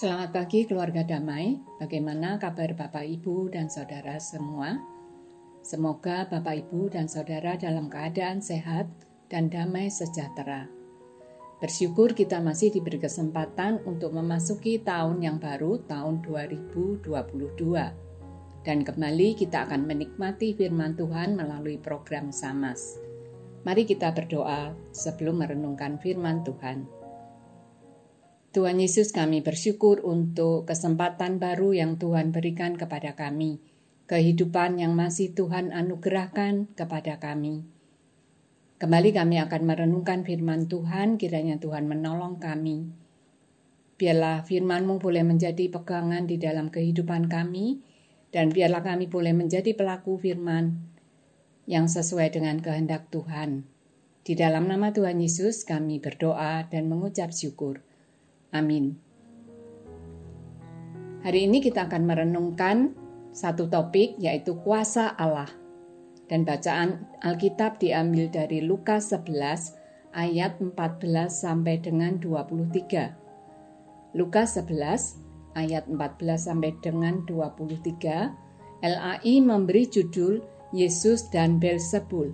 [0.00, 1.60] Selamat pagi keluarga damai.
[1.76, 4.80] Bagaimana kabar Bapak Ibu dan Saudara semua?
[5.60, 8.88] Semoga Bapak Ibu dan Saudara dalam keadaan sehat
[9.28, 10.72] dan damai sejahtera.
[11.60, 17.04] Bersyukur kita masih diberi kesempatan untuk memasuki tahun yang baru, tahun 2022.
[18.64, 22.96] Dan kembali kita akan menikmati firman Tuhan melalui program Samas.
[23.68, 26.99] Mari kita berdoa sebelum merenungkan firman Tuhan.
[28.50, 33.62] Tuhan Yesus kami bersyukur untuk kesempatan baru yang Tuhan berikan kepada kami,
[34.10, 37.62] kehidupan yang masih Tuhan anugerahkan kepada kami.
[38.82, 42.90] Kembali kami akan merenungkan firman Tuhan, kiranya Tuhan menolong kami.
[43.94, 47.86] Biarlah firman-Mu boleh menjadi pegangan di dalam kehidupan kami,
[48.34, 50.74] dan biarlah kami boleh menjadi pelaku firman
[51.70, 53.62] yang sesuai dengan kehendak Tuhan.
[54.26, 57.86] Di dalam nama Tuhan Yesus kami berdoa dan mengucap syukur.
[58.50, 58.98] Amin.
[61.22, 62.96] Hari ini kita akan merenungkan
[63.30, 65.50] satu topik yaitu kuasa Allah.
[66.30, 69.74] Dan bacaan Alkitab diambil dari Lukas 11
[70.14, 74.14] ayat 14 sampai dengan 23.
[74.14, 78.30] Lukas 11 ayat 14 sampai dengan 23
[78.80, 82.32] LAI memberi judul Yesus dan Belzebul.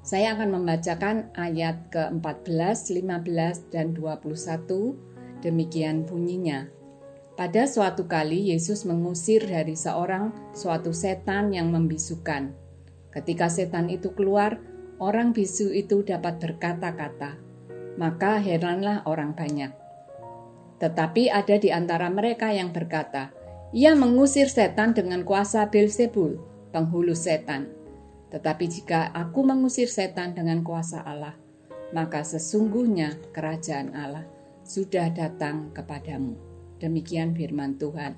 [0.00, 4.96] Saya akan membacakan ayat ke-14, 15, dan 21
[5.40, 6.68] Demikian bunyinya.
[7.32, 12.52] Pada suatu kali Yesus mengusir dari seorang suatu setan yang membisukan.
[13.08, 14.60] Ketika setan itu keluar,
[15.00, 17.40] orang bisu itu dapat berkata-kata.
[17.96, 19.72] Maka heranlah orang banyak.
[20.76, 23.32] Tetapi ada di antara mereka yang berkata,
[23.72, 26.36] ia mengusir setan dengan kuasa Belzebul,
[26.76, 27.72] penghulu setan.
[28.28, 31.32] Tetapi jika aku mengusir setan dengan kuasa Allah,
[31.96, 34.39] maka sesungguhnya kerajaan Allah
[34.70, 36.38] sudah datang kepadamu.
[36.78, 38.14] Demikian firman Tuhan.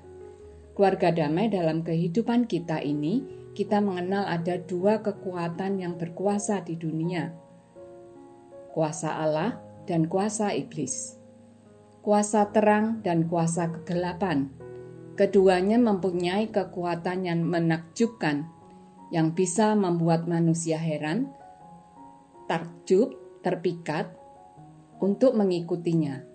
[0.77, 3.25] Keluarga damai dalam kehidupan kita ini,
[3.57, 7.33] kita mengenal ada dua kekuatan yang berkuasa di dunia.
[8.69, 9.57] Kuasa Allah
[9.89, 11.17] dan kuasa iblis.
[12.05, 14.53] Kuasa terang dan kuasa kegelapan.
[15.17, 18.45] Keduanya mempunyai kekuatan yang menakjubkan,
[19.09, 21.29] yang bisa membuat manusia heran,
[22.49, 23.13] takjub,
[23.45, 24.09] terpikat,
[24.97, 26.32] untuk mengikutinya.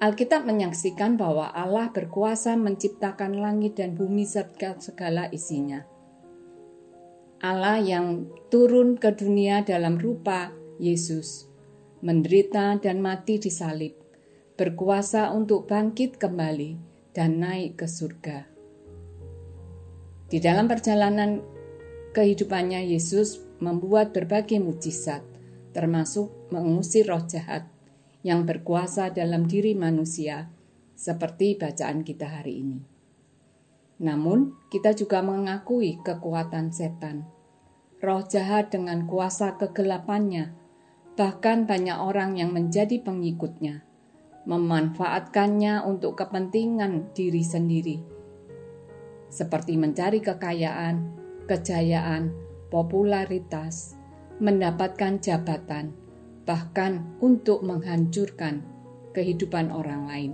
[0.00, 5.84] Alkitab menyaksikan bahwa Allah berkuasa menciptakan langit dan bumi serta segala isinya.
[7.44, 11.52] Allah yang turun ke dunia dalam rupa Yesus,
[12.00, 13.92] menderita dan mati di salib,
[14.56, 16.80] berkuasa untuk bangkit kembali
[17.12, 18.48] dan naik ke surga.
[20.32, 21.44] Di dalam perjalanan
[22.16, 25.20] kehidupannya, Yesus membuat berbagai mujizat,
[25.76, 27.68] termasuk mengusir roh jahat
[28.20, 30.52] yang berkuasa dalam diri manusia,
[30.92, 32.80] seperti bacaan kita hari ini.
[34.00, 37.28] Namun, kita juga mengakui kekuatan setan,
[38.00, 40.56] roh jahat dengan kuasa kegelapannya,
[41.16, 43.84] bahkan banyak orang yang menjadi pengikutnya,
[44.48, 47.96] memanfaatkannya untuk kepentingan diri sendiri,
[49.28, 51.12] seperti mencari kekayaan,
[51.44, 52.32] kejayaan,
[52.72, 54.00] popularitas,
[54.40, 55.92] mendapatkan jabatan,
[56.50, 58.66] bahkan untuk menghancurkan
[59.14, 60.32] kehidupan orang lain.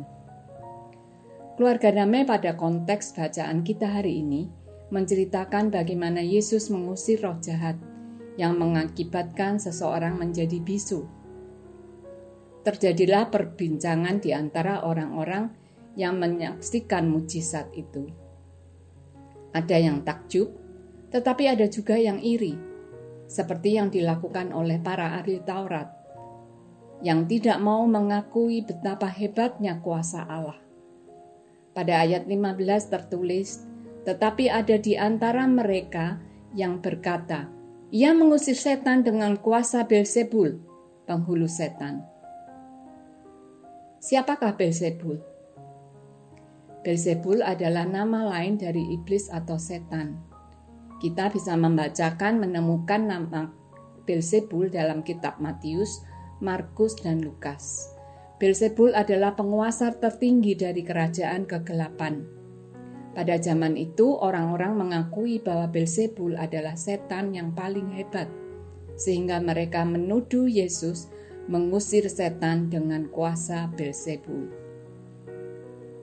[1.61, 4.49] Keluarga damai pada konteks bacaan kita hari ini
[4.89, 7.77] menceritakan bagaimana Yesus mengusir roh jahat
[8.41, 11.05] yang mengakibatkan seseorang menjadi bisu.
[12.65, 15.53] Terjadilah perbincangan di antara orang-orang
[16.01, 18.09] yang menyaksikan mujizat itu.
[19.53, 20.49] Ada yang takjub,
[21.13, 22.57] tetapi ada juga yang iri,
[23.29, 25.96] seperti yang dilakukan oleh para ahli Taurat
[27.05, 30.57] yang tidak mau mengakui betapa hebatnya kuasa Allah.
[31.77, 33.69] Pada ayat 15 tertulis,
[34.09, 36.17] tetapi ada di antara mereka
[36.57, 37.53] yang berkata,
[37.93, 40.57] ia mengusir setan dengan kuasa Belzebul,
[41.05, 42.01] penghulu setan.
[44.01, 45.21] Siapakah Belzebul?
[46.87, 50.17] Belzebul adalah nama lain dari iblis atau setan.
[51.03, 53.51] Kita bisa membacakan menemukan nama
[54.07, 56.07] Belzebul dalam kitab Matius
[56.41, 57.93] Markus, dan Lukas.
[58.37, 62.21] Belzebul adalah penguasa tertinggi dari kerajaan kegelapan.
[63.17, 68.29] Pada zaman itu, orang-orang mengakui bahwa Belzebul adalah setan yang paling hebat,
[69.01, 71.09] sehingga mereka menuduh Yesus
[71.49, 74.53] mengusir setan dengan kuasa Belzebul.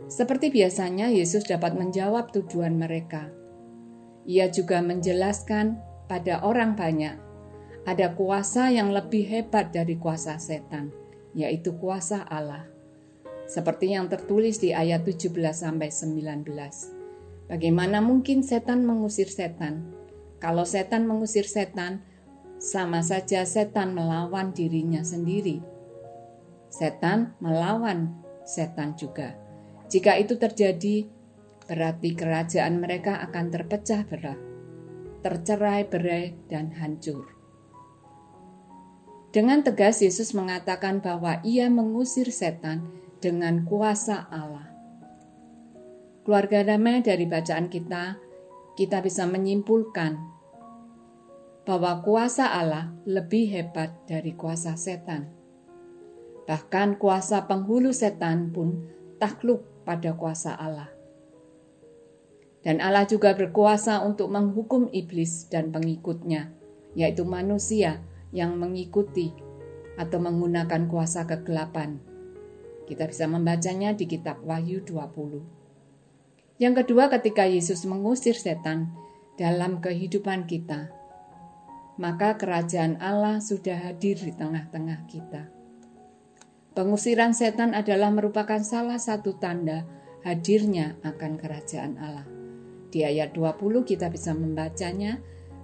[0.09, 3.29] Seperti biasanya, Yesus dapat menjawab tujuan mereka.
[4.25, 5.77] Ia juga menjelaskan
[6.09, 7.32] pada orang banyak
[7.83, 10.91] ada kuasa yang lebih hebat dari kuasa setan,
[11.35, 12.71] yaitu kuasa Allah.
[13.44, 16.47] seperti yang tertulis di ayat 17 sampai 19.
[17.51, 19.83] Bagaimana mungkin setan mengusir setan?
[20.39, 22.01] Kalau setan mengusir setan,
[22.56, 25.59] sama saja setan melawan dirinya sendiri.
[26.71, 28.15] Setan melawan
[28.47, 29.36] setan juga.
[29.91, 31.06] Jika itu terjadi,
[31.68, 34.39] berarti kerajaan mereka akan terpecah belah,
[35.21, 37.43] tercerai berai, dan hancur.
[39.33, 42.85] Dengan tegas Yesus mengatakan bahwa ia mengusir setan
[43.18, 44.69] dengan kuasa Allah.
[46.21, 48.21] Keluarga damai dari bacaan kita,
[48.77, 50.21] kita bisa menyimpulkan
[51.65, 55.33] bahwa kuasa Allah lebih hebat dari kuasa setan.
[56.45, 58.86] Bahkan kuasa penghulu setan pun
[59.18, 60.94] takluk pada kuasa Allah.
[62.62, 66.53] Dan Allah juga berkuasa untuk menghukum iblis dan pengikutnya,
[66.94, 67.97] yaitu manusia
[68.33, 69.31] yang mengikuti
[69.95, 72.01] atau menggunakan kuasa kegelapan.
[72.89, 76.59] Kita bisa membacanya di kitab Wahyu 20.
[76.59, 78.91] Yang kedua ketika Yesus mengusir setan
[79.38, 80.91] dalam kehidupan kita,
[81.97, 85.50] maka kerajaan Allah sudah hadir di tengah-tengah kita.
[86.74, 89.86] Pengusiran setan adalah merupakan salah satu tanda
[90.25, 92.25] hadirnya akan kerajaan Allah.
[92.89, 95.21] Di ayat 20 kita bisa membacanya,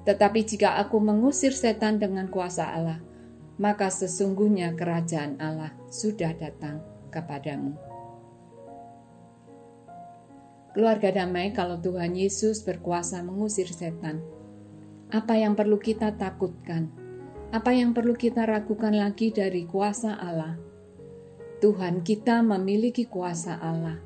[0.07, 2.99] tetapi jika aku mengusir setan dengan kuasa Allah,
[3.59, 6.79] maka sesungguhnya kerajaan Allah sudah datang
[7.11, 7.75] kepadamu.
[10.71, 14.23] Keluarga damai, kalau Tuhan Yesus berkuasa mengusir setan,
[15.11, 16.87] apa yang perlu kita takutkan?
[17.49, 20.55] Apa yang perlu kita ragukan lagi dari kuasa Allah?
[21.59, 23.99] Tuhan kita memiliki kuasa Allah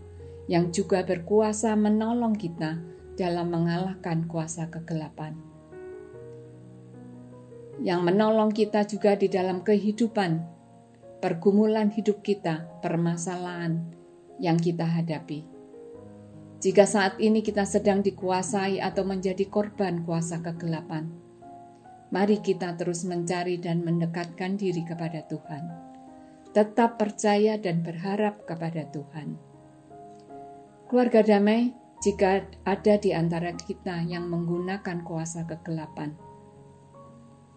[0.50, 2.82] yang juga berkuasa menolong kita
[3.14, 5.53] dalam mengalahkan kuasa kegelapan
[7.84, 10.40] yang menolong kita juga di dalam kehidupan,
[11.20, 13.84] pergumulan hidup kita, permasalahan
[14.40, 15.44] yang kita hadapi.
[16.64, 21.12] Jika saat ini kita sedang dikuasai atau menjadi korban kuasa kegelapan,
[22.16, 25.64] mari kita terus mencari dan mendekatkan diri kepada Tuhan.
[26.56, 29.36] Tetap percaya dan berharap kepada Tuhan.
[30.88, 36.16] Keluarga damai, jika ada di antara kita yang menggunakan kuasa kegelapan,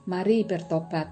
[0.06, 1.10] mari bertobat.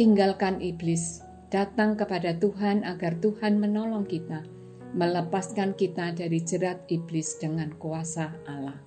[0.00, 1.20] Tinggalkan iblis,
[1.52, 4.48] datang kepada Tuhan agar Tuhan menolong kita,
[4.96, 8.80] melepaskan kita dari jerat iblis dengan kuasa Allah.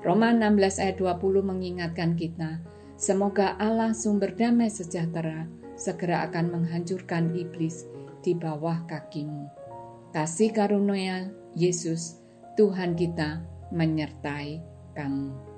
[0.00, 2.64] Roma 16 ayat 20 mengingatkan kita,
[2.96, 5.44] semoga Allah sumber damai sejahtera
[5.76, 7.84] segera akan menghancurkan iblis
[8.24, 9.52] di bawah kakimu.
[10.16, 12.24] Kasih karunia Yesus,
[12.56, 14.64] Tuhan kita menyertai
[14.96, 15.51] kamu.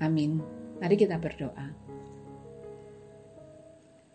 [0.00, 0.40] Amin.
[0.80, 1.76] Mari kita berdoa.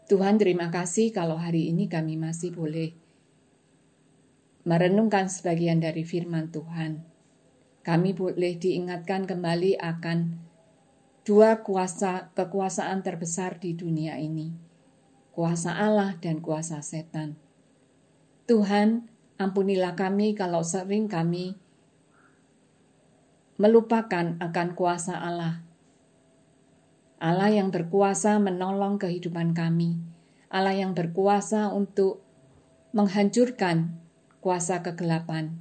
[0.05, 2.93] Tuhan terima kasih kalau hari ini kami masih boleh
[4.65, 7.05] merenungkan sebagian dari firman Tuhan.
[7.85, 10.41] Kami boleh diingatkan kembali akan
[11.25, 14.53] dua kuasa kekuasaan terbesar di dunia ini.
[15.33, 17.37] Kuasa Allah dan kuasa setan.
[18.45, 21.57] Tuhan, ampunilah kami kalau sering kami
[23.57, 25.64] melupakan akan kuasa Allah
[27.25, 29.97] Allah yang berkuasa menolong kehidupan kami,
[30.53, 32.21] Allah yang berkuasa untuk
[32.93, 33.97] menghancurkan
[34.45, 35.57] kuasa kegelapan.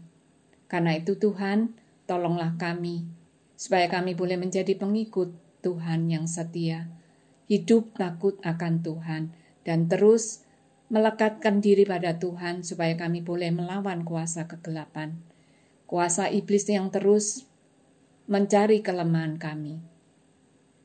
[0.68, 1.73] Karena itu Tuhan,
[2.04, 3.09] tolonglah kami,
[3.56, 5.33] supaya kami boleh menjadi pengikut
[5.64, 6.92] Tuhan yang setia,
[7.49, 9.33] hidup takut akan Tuhan,
[9.64, 10.44] dan terus
[10.92, 15.16] melekatkan diri pada Tuhan supaya kami boleh melawan kuasa kegelapan,
[15.88, 17.49] kuasa iblis yang terus
[18.28, 19.93] mencari kelemahan kami.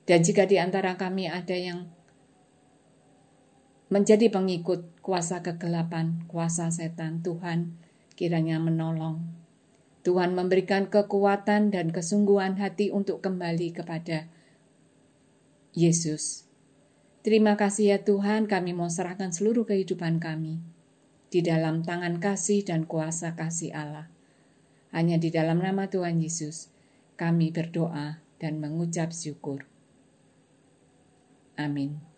[0.09, 1.85] Dan jika di antara kami ada yang
[3.93, 7.77] menjadi pengikut kuasa kegelapan, kuasa setan, Tuhan
[8.17, 9.21] kiranya menolong.
[10.01, 14.25] Tuhan memberikan kekuatan dan kesungguhan hati untuk kembali kepada
[15.77, 16.49] Yesus.
[17.21, 20.57] Terima kasih ya Tuhan, kami mau serahkan seluruh kehidupan kami
[21.29, 24.09] di dalam tangan kasih dan kuasa kasih Allah.
[24.89, 26.73] Hanya di dalam nama Tuhan Yesus,
[27.13, 29.69] kami berdoa dan mengucap syukur.
[31.59, 32.08] Amin.